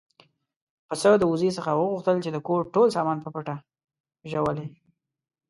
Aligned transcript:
پسه 0.87 1.09
د 1.17 1.23
وزې 1.31 1.49
څخه 1.57 1.71
وغوښتل 1.73 2.17
چې 2.23 2.29
د 2.31 2.37
کور 2.47 2.61
ټول 2.73 2.87
سامان 2.95 3.17
په 3.21 3.29
پټه 3.35 3.55
ژوولی. 4.31 4.67